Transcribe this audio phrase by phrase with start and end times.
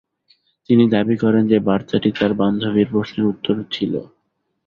[0.69, 3.93] তিনি দাবি করেন যে বার্তাটি তার বান্ধবীর প্রশ্নের উত্তরে ছিল।